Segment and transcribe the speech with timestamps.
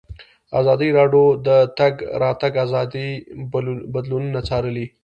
[0.59, 1.93] ازادي راډیو د د تګ
[2.23, 3.09] راتګ ازادي
[3.93, 4.85] بدلونونه څارلي.